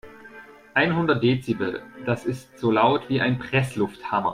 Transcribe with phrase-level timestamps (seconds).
[0.73, 4.29] Einhundert Dezibel, das ist so laut wie ein Presslufthammer.